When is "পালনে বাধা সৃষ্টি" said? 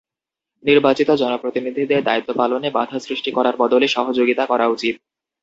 2.33-3.29